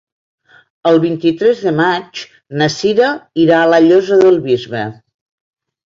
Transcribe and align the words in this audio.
El 0.91 0.95
vint-i-tres 1.01 1.59
de 1.67 1.73
maig 1.81 2.21
na 2.61 2.71
Cira 2.79 3.13
irà 3.45 3.61
a 3.67 3.69
la 3.75 3.81
Llosa 3.89 4.19
del 4.23 4.45
Bisbe. 4.49 4.83